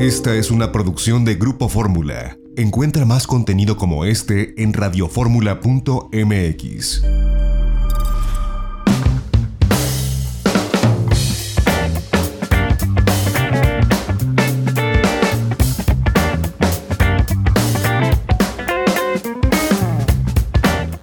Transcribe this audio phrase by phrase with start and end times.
[0.00, 2.38] Esta es una producción de Grupo Fórmula.
[2.56, 7.02] Encuentra más contenido como este en radioformula.mx.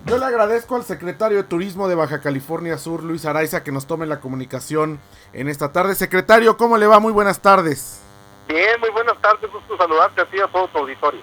[0.08, 3.86] Yo le agradezco al secretario de Turismo de Baja California Sur, Luis Araiza, que nos
[3.86, 5.00] tome la comunicación
[5.34, 5.94] en esta tarde.
[5.94, 7.00] Secretario, ¿cómo le va?
[7.00, 8.07] Muy buenas tardes.
[8.48, 11.22] Bien, muy buenas tardes, gusto saludarte a a todo tu auditorio.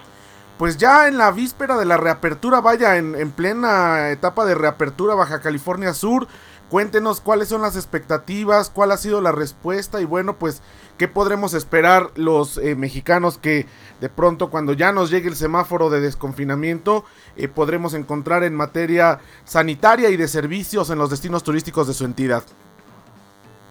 [0.57, 5.15] Pues ya en la víspera de la reapertura, vaya, en, en plena etapa de reapertura
[5.15, 6.27] Baja California Sur,
[6.69, 10.61] cuéntenos cuáles son las expectativas, cuál ha sido la respuesta y bueno, pues
[10.97, 13.65] qué podremos esperar los eh, mexicanos que
[14.01, 17.05] de pronto cuando ya nos llegue el semáforo de desconfinamiento
[17.35, 22.05] eh, podremos encontrar en materia sanitaria y de servicios en los destinos turísticos de su
[22.05, 22.43] entidad.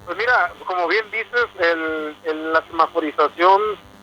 [0.06, 3.60] Pues mira, como bien dices, el, el- la semaforización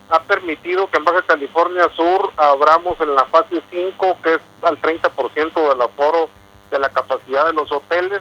[0.09, 4.79] ha permitido que en Baja California Sur abramos en la fase 5, que es al
[4.81, 6.29] 30% del aforo
[6.69, 8.19] de la capacidad de los hoteles.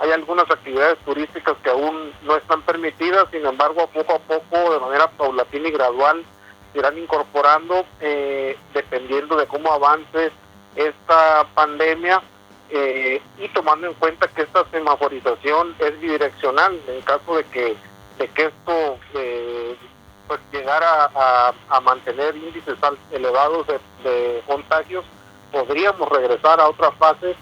[0.00, 4.80] Hay algunas actividades turísticas que aún no están permitidas, sin embargo, poco a poco, de
[4.80, 6.24] manera paulatina y gradual,
[6.72, 10.30] se irán incorporando eh, dependiendo de cómo avance
[10.76, 12.22] esta pandemia
[12.70, 17.76] eh, y tomando en cuenta que esta semaforización es bidireccional en caso de que
[18.18, 19.76] de que esto eh,
[20.28, 22.76] pues llegara a, mantener índices
[23.10, 25.04] elevados de, de contagios
[25.50, 27.34] podríamos regresar a otra fase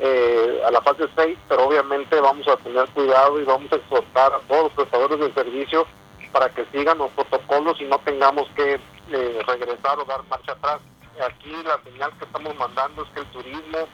[0.00, 4.34] eh, a la fase 6 pero obviamente vamos a tener cuidado y vamos a exhortar
[4.34, 5.86] a todos los prestadores de servicio
[6.34, 10.80] para que sigan los protocolos y no tengamos que eh, regresar o dar marcha atrás.
[11.24, 13.88] Aquí la señal que estamos mandando es que el turismo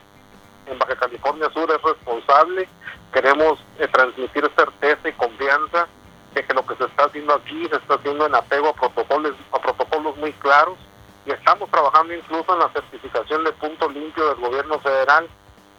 [0.67, 2.67] en Baja California Sur es responsable.
[3.13, 5.87] Queremos eh, transmitir certeza y confianza
[6.33, 9.35] de que lo que se está haciendo aquí se está haciendo en apego a protocolos,
[9.51, 10.77] a protocolos muy claros
[11.25, 15.27] y estamos trabajando incluso en la certificación de punto limpio del gobierno federal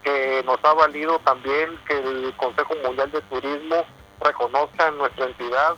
[0.03, 3.84] que nos ha valido también que el Consejo Mundial de Turismo
[4.20, 5.76] reconozca en nuestra entidad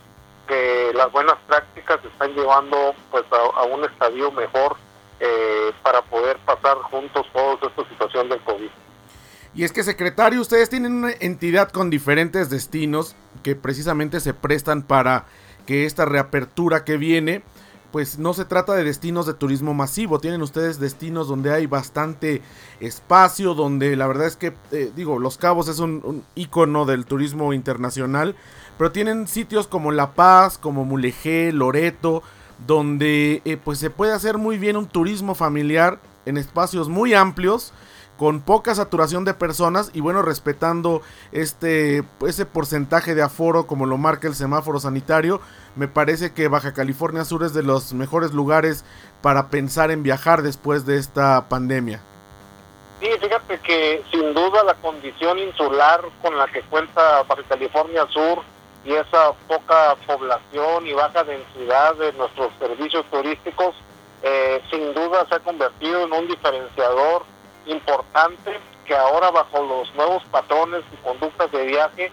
[0.48, 4.76] que las buenas prácticas se están llevando pues a, a un estadio mejor
[5.20, 8.68] eh, para poder pasar juntos toda esta situación del COVID.
[9.54, 14.82] Y es que, secretario, ustedes tienen una entidad con diferentes destinos que precisamente se prestan
[14.82, 15.26] para
[15.64, 17.42] que esta reapertura que viene,
[17.92, 20.18] pues no se trata de destinos de turismo masivo.
[20.18, 22.42] Tienen ustedes destinos donde hay bastante
[22.80, 27.52] espacio, donde la verdad es que, eh, digo, Los Cabos es un, ícono del turismo
[27.52, 28.34] internacional,
[28.76, 32.24] pero tienen sitios como La Paz, como Mulegé, Loreto,
[32.66, 37.72] donde eh, pues se puede hacer muy bien un turismo familiar en espacios muy amplios
[38.18, 41.02] con poca saturación de personas y bueno, respetando
[41.32, 45.40] este ese porcentaje de aforo como lo marca el semáforo sanitario,
[45.76, 48.84] me parece que Baja California Sur es de los mejores lugares
[49.20, 52.00] para pensar en viajar después de esta pandemia.
[53.00, 58.42] Sí, fíjate que sin duda la condición insular con la que cuenta Baja California Sur
[58.84, 63.74] y esa poca población y baja densidad de nuestros servicios turísticos,
[64.22, 67.24] eh, sin duda se ha convertido en un diferenciador
[67.66, 72.12] importante que ahora bajo los nuevos patrones y conductas de viaje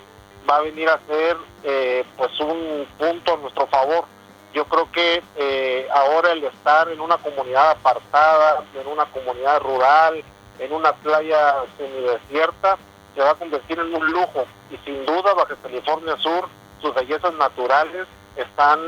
[0.50, 4.06] va a venir a ser eh, pues un punto a nuestro favor.
[4.54, 10.24] Yo creo que eh, ahora el estar en una comunidad apartada, en una comunidad rural,
[10.60, 12.78] en una playa semidesierta,
[13.16, 14.46] se va a convertir en un lujo.
[14.70, 16.48] Y sin duda Baja California Sur,
[16.82, 18.80] sus bellezas naturales están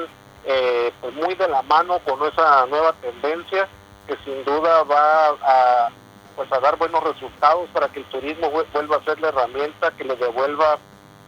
[0.45, 3.67] eh, pues muy de la mano con esa nueva tendencia
[4.07, 5.91] que sin duda va a
[6.35, 9.91] pues a dar buenos resultados para que el turismo vu- vuelva a ser la herramienta
[9.91, 10.77] que le devuelva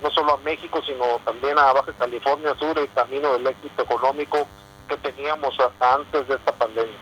[0.02, 4.46] no solo a México sino también a Baja California Sur el camino del éxito económico
[4.90, 6.98] que teníamos hasta antes de esta pandemia.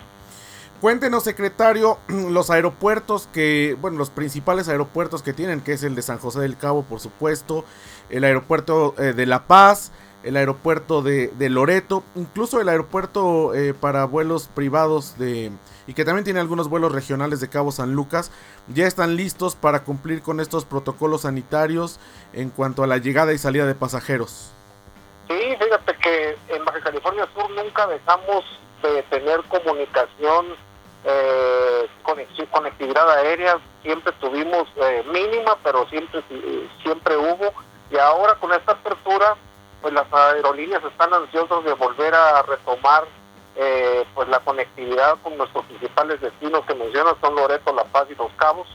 [0.79, 6.01] Cuéntenos, secretario, los aeropuertos que, bueno, los principales aeropuertos que tienen, que es el de
[6.01, 7.63] San José del Cabo, por supuesto,
[8.09, 9.91] el aeropuerto eh, de La Paz,
[10.23, 15.51] el aeropuerto de, Loreto, incluso el aeropuerto eh, para vuelos privados de
[15.85, 18.31] y que también tiene algunos vuelos regionales de Cabo San Lucas,
[18.67, 21.99] ya están listos para cumplir con estos protocolos sanitarios
[22.31, 24.53] en cuanto a la llegada y salida de pasajeros.
[25.27, 28.45] Sí, fíjate que en Baja California Sur nunca dejamos
[28.81, 30.55] de tener comunicación,
[31.05, 31.89] eh,
[32.51, 37.53] conectividad aérea, siempre tuvimos eh, mínima, pero siempre eh, siempre hubo.
[37.91, 39.35] Y ahora con esta apertura,
[39.83, 43.03] pues las aerolíneas están ansiosas de volver a retomar
[43.57, 48.15] eh, pues la conectividad con nuestros principales destinos que mencionas, son Loreto, La Paz y
[48.15, 48.65] Los Cabos.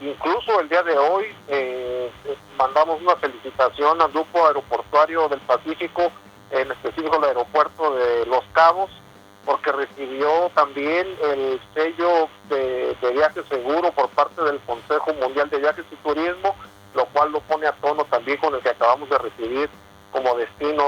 [0.00, 2.10] Incluso el día de hoy eh,
[2.58, 6.10] mandamos una felicitación al grupo aeroportuario del Pacífico,
[6.50, 8.90] en específico el aeropuerto de Los Cabos,
[9.44, 15.58] porque recibió también el sello de, de viaje seguro por parte del Consejo Mundial de
[15.58, 16.56] Viajes y Turismo,
[16.92, 19.70] lo cual lo pone a tono también con el que acabamos de recibir
[20.16, 20.82] como destino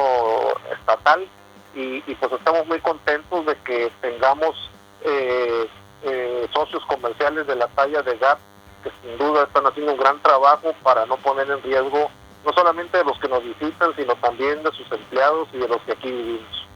[0.72, 1.28] estatal
[1.74, 4.70] y, pues estamos muy contentos de que tengamos
[5.02, 5.68] eh,
[6.02, 8.38] eh, socios comerciales de la talla de GAP
[8.82, 12.10] que sin duda están haciendo un gran trabajo para no poner en riesgo
[12.44, 15.82] no solamente de los que nos visitan, sino también de sus empleados y de los
[15.82, 16.66] que aquí vivimos.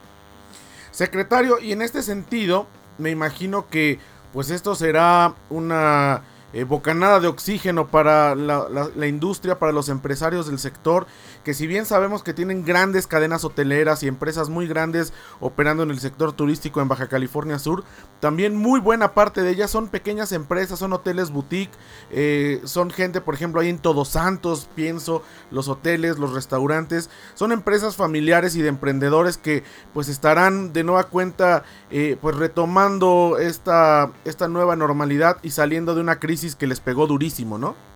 [0.91, 2.67] Secretario, y en este sentido,
[2.99, 3.99] me imagino que
[4.33, 6.23] pues esto será una
[6.55, 11.07] eh, bocanada de oxígeno para la, la, industria, para los empresarios del sector,
[11.44, 15.91] que si bien sabemos que tienen grandes cadenas hoteleras y empresas muy grandes operando en
[15.91, 17.85] el sector turístico en Baja California Sur,
[18.21, 21.73] también muy buena parte de ellas son pequeñas empresas, son hoteles boutique,
[22.11, 27.53] eh, son gente, por ejemplo, ahí en Todos Santos, pienso, los hoteles, los restaurantes, son
[27.53, 34.12] empresas familiares y de emprendedores que pues estarán de nueva cuenta eh, pues retomando esta,
[34.25, 37.92] esta nueva normalidad y saliendo de una crisis que les pegó durísimo, ¿no?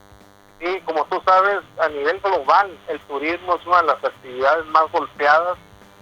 [1.26, 5.58] Sabes, a nivel global el turismo es una de las actividades más golpeadas,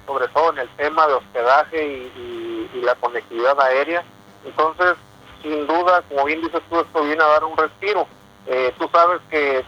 [0.07, 4.05] sobre todo en el tema de hospedaje y, y la conectividad aérea.
[4.45, 4.97] Entonces,
[5.43, 8.07] sin duda, como bien dices tú, esto viene a dar un respiro.
[8.47, 9.65] Eh, tú sabes que eh,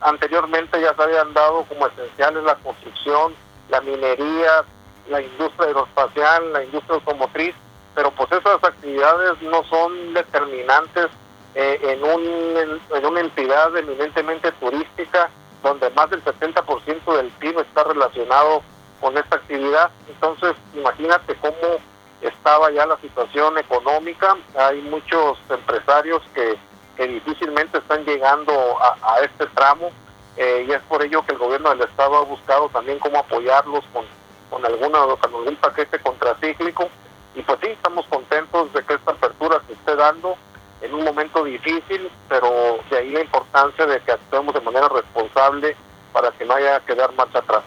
[0.00, 3.34] anteriormente ya se habían dado como esenciales la construcción,
[3.68, 4.64] la minería,
[5.08, 7.56] la industria aeroespacial, la industria automotriz,
[7.96, 11.08] pero pues esas actividades no son determinantes
[11.54, 15.30] eh, en, un, en, una entidad eminentemente turística
[15.62, 18.62] donde más del 70% del PIB está relacionado
[19.00, 19.90] con esta actividad.
[20.08, 21.78] Entonces, imagínate cómo
[22.22, 24.36] estaba ya la situación económica.
[24.56, 26.58] Hay muchos empresarios que,
[27.00, 29.90] difícilmente están llegando a, a este tramo
[30.36, 33.82] eh, y es por ello que el gobierno del Estado ha buscado también cómo apoyarlos
[33.90, 34.04] con
[34.50, 36.90] con, alguna, con algún paquete contracíclico.
[37.34, 40.36] Y pues sí, estamos contentos de que esta apertura se esté dando
[40.80, 45.76] en un momento difícil, pero de ahí la importancia de que actuemos de manera responsable
[46.12, 47.62] para que no haya que dar marcha atrás.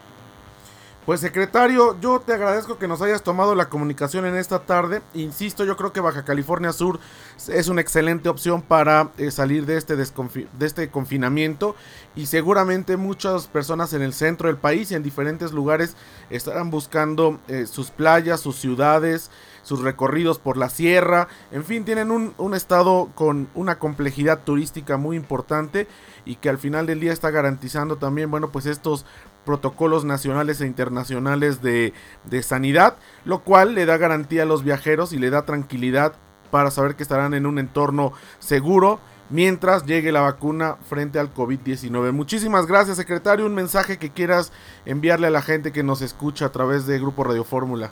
[1.06, 5.01] Pues secretario, yo te agradezco que nos hayas tomado la comunicación en esta tarde.
[5.13, 6.98] Insisto, yo creo que Baja California Sur
[7.50, 11.75] es una excelente opción para eh, salir de este, de este confinamiento
[12.15, 15.98] y seguramente muchas personas en el centro del país y en diferentes lugares
[16.30, 19.30] estarán buscando eh, sus playas, sus ciudades,
[19.63, 21.27] sus recorridos por la sierra.
[21.51, 25.88] En fin, tienen un, estado con una complejidad turística muy importante
[26.25, 29.06] y que al final del día está garantizando también, bueno, pues estos
[29.45, 31.94] protocolos nacionales e internacionales de,
[32.25, 32.95] de, sanidad,
[33.25, 36.13] lo cual le da garantía a los viajeros y le da tranquilidad
[36.51, 39.00] para saber que estarán en un entorno seguro
[39.30, 42.12] mientras llegue la vacuna frente al COVID-19.
[42.12, 43.45] Muchísimas gracias, secretario.
[43.45, 44.51] Un mensaje que quieras
[44.86, 47.92] enviarle a la gente que nos escucha a través de Grupo Radio Fórmula.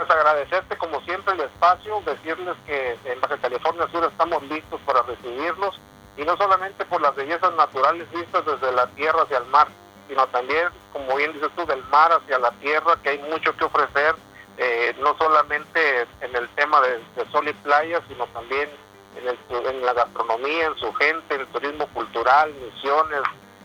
[0.00, 5.02] Pues agradecerte como siempre el espacio, decirles que en Baja California Sur estamos listos para
[5.02, 5.78] recibirlos
[6.16, 9.68] y no solamente por las bellezas naturales vistas desde la tierra hacia el mar,
[10.08, 13.66] sino también, como bien dices tú, del mar hacia la tierra, que hay mucho que
[13.66, 14.14] ofrecer,
[14.56, 18.70] eh, no solamente en el tema de, sol y playa, sino también
[19.16, 23.20] en, el, en, la gastronomía, en su gente, en el turismo cultural, misiones,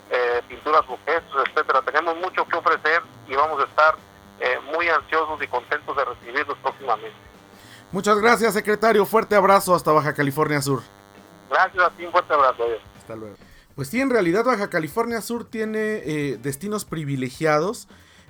[0.10, 1.82] eh, pinturas gestos, etcétera.
[1.84, 3.96] Tenemos mucho que ofrecer y vamos a estar
[4.40, 7.16] eh, muy ansiosos y contentos de recibirlos próximamente.
[7.92, 9.06] Muchas gracias, secretario.
[9.06, 10.82] Fuerte abrazo hasta Baja California Sur.
[11.50, 12.63] Gracias a ti, un fuerte abrazo.
[12.98, 13.36] Hasta luego.
[13.75, 17.88] Pues sí, en realidad Baja California Sur tiene eh, destinos privilegiados.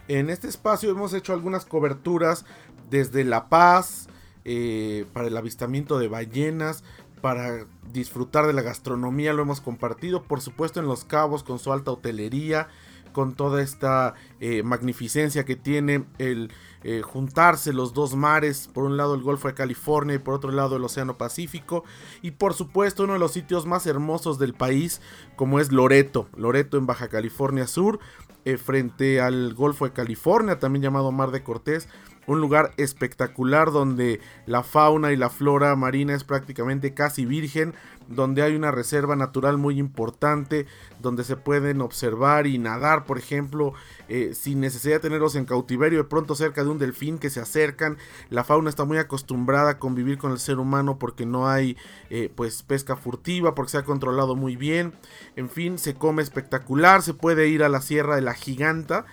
[0.08, 2.46] En este espacio hemos hecho algunas coberturas
[2.90, 4.08] desde La Paz,
[4.44, 6.84] eh, para el avistamiento de ballenas,
[7.22, 11.74] para disfrutar de la gastronomía, lo hemos compartido, por supuesto en Los Cabos con su
[11.74, 12.68] alta hotelería,
[13.16, 16.52] con toda esta eh, magnificencia que tiene el
[16.84, 20.52] eh, juntarse los dos mares, por un lado el Golfo de California y por otro
[20.52, 21.86] lado el Océano Pacífico,
[22.22, 25.00] y por supuesto uno de los sitios más hermosos del país,
[25.38, 28.02] como es Loreto, Loreto en Baja California Sur,
[28.44, 31.88] eh, frente al Golfo de California, también llamado Mar de Cortés,
[32.28, 37.74] un lugar espectacular donde la fauna y la flora marina es prácticamente casi virgen,
[38.08, 40.68] donde hay una reserva natural muy importante,
[41.02, 43.74] donde se pueden observar y nadar, por ejemplo,
[44.10, 47.40] eh, sin necesidad de tenerlos en cautiverio, de pronto cerca de un delfín que se
[47.40, 47.98] acercan.
[48.30, 51.78] La fauna está muy acostumbrada a convivir con el ser humano porque no hay
[52.10, 54.94] eh, pues pesca furtiva, porque se ha controlado muy bien.
[55.36, 59.06] En fin, se come espectacular, se puede ir a la Sierra de la Giganta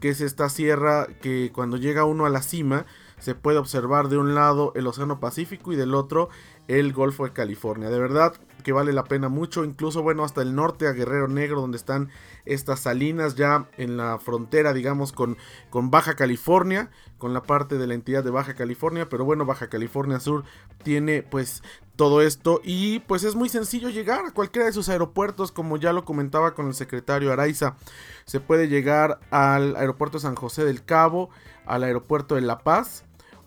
[0.00, 2.86] que es esta sierra que cuando llega uno a la cima
[3.18, 6.28] se puede observar de un lado el Océano Pacífico y del otro
[6.68, 7.90] el Golfo de California.
[7.90, 11.60] De verdad que vale la pena mucho, incluso bueno, hasta el norte a Guerrero Negro,
[11.60, 12.10] donde están
[12.46, 15.36] estas salinas ya en la frontera, digamos, con,
[15.70, 19.68] con Baja California, con la parte de la entidad de Baja California, pero bueno, Baja
[19.68, 20.44] California Sur
[20.82, 21.62] tiene pues
[21.96, 25.92] todo esto y pues es muy sencillo llegar a cualquiera de sus aeropuertos, como ya
[25.92, 27.76] lo comentaba con el secretario Araiza,
[28.24, 31.30] se puede llegar al aeropuerto San José del Cabo,
[31.66, 33.04] al aeropuerto de La Paz,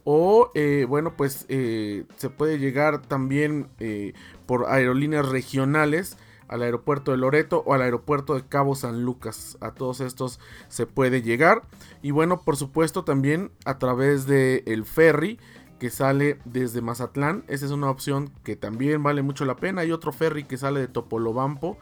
[0.10, 4.13] o eh, bueno, pues eh, se puede llegar también eh,
[4.46, 9.58] por aerolíneas regionales al aeropuerto de Loreto o al aeropuerto de Cabo San Lucas.
[9.60, 10.39] A todos estos
[10.70, 11.63] se puede llegar.
[12.01, 15.39] Y bueno, por supuesto también a través del el ferry
[15.79, 17.43] que sale desde Mazatlán.
[17.48, 19.81] Esa es una opción que también vale mucho la pena.
[19.81, 21.77] Hay otro ferry que sale de Topolobampo.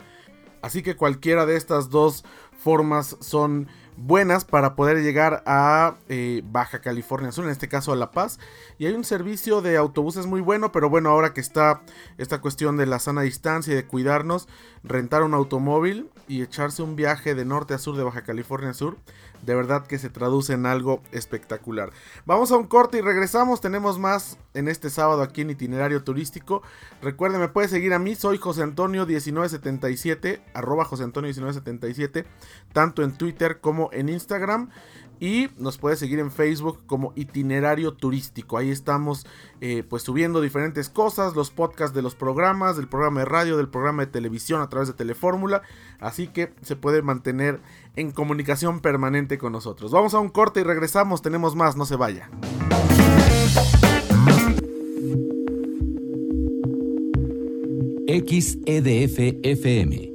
[0.61, 2.25] Así que cualquiera de estas dos
[2.57, 7.95] formas son buenas para poder llegar a eh, Baja California Sur, en este caso a
[7.95, 8.39] La Paz.
[8.77, 11.81] Y hay un servicio de autobuses muy bueno, pero bueno, ahora que está
[12.17, 14.47] esta cuestión de la sana distancia y de cuidarnos,
[14.83, 18.97] rentar un automóvil y echarse un viaje de norte a sur de Baja California Sur,
[19.43, 21.91] de verdad que se traduce en algo espectacular.
[22.25, 26.63] Vamos a un corte y regresamos, tenemos más en este sábado aquí en Itinerario Turístico.
[27.01, 32.25] Recuerden, me puede seguir a mí, soy José Antonio 1977, arroba José Antonio 1977,
[32.73, 34.69] tanto en Twitter como en Instagram.
[35.19, 38.57] Y nos puede seguir en Facebook como itinerario turístico.
[38.57, 39.25] Ahí estamos
[39.61, 43.69] eh, pues subiendo diferentes cosas, los podcasts de los programas, del programa de radio, del
[43.69, 45.61] programa de televisión a través de Telefórmula.
[45.99, 47.61] Así que se puede mantener
[47.95, 49.91] en comunicación permanente con nosotros.
[49.91, 51.21] Vamos a un corte y regresamos.
[51.21, 52.29] Tenemos más, no se vaya.
[58.07, 60.14] XEDF FM